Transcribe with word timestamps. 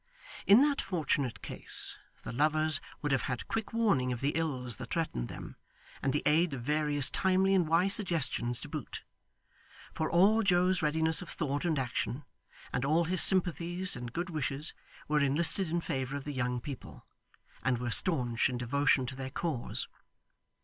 In 0.47 0.61
that 0.63 0.81
fortunate 0.81 1.43
case, 1.43 1.99
the 2.23 2.31
lovers 2.31 2.81
would 3.03 3.11
have 3.11 3.21
had 3.29 3.47
quick 3.47 3.71
warning 3.71 4.11
of 4.11 4.19
the 4.19 4.31
ills 4.31 4.77
that 4.77 4.89
threatened 4.91 5.27
them, 5.27 5.57
and 6.01 6.11
the 6.11 6.23
aid 6.25 6.55
of 6.55 6.63
various 6.63 7.11
timely 7.11 7.53
and 7.53 7.67
wise 7.67 7.93
suggestions 7.93 8.59
to 8.61 8.67
boot; 8.67 9.03
for 9.93 10.09
all 10.09 10.41
Joe's 10.41 10.81
readiness 10.81 11.21
of 11.21 11.29
thought 11.29 11.65
and 11.65 11.77
action, 11.77 12.23
and 12.73 12.83
all 12.83 13.05
his 13.05 13.21
sympathies 13.21 13.95
and 13.95 14.11
good 14.11 14.31
wishes, 14.31 14.73
were 15.07 15.19
enlisted 15.19 15.69
in 15.69 15.81
favour 15.81 16.17
of 16.17 16.23
the 16.23 16.33
young 16.33 16.59
people, 16.61 17.05
and 17.63 17.77
were 17.77 17.91
staunch 17.91 18.49
in 18.49 18.57
devotion 18.57 19.05
to 19.05 19.15
their 19.15 19.29
cause. 19.29 19.87